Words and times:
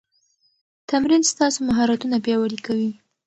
تمرین 0.89 1.21
ستاسو 1.31 1.57
مهارتونه 1.69 2.15
پیاوړي 2.25 2.59
کوي. 2.65 2.91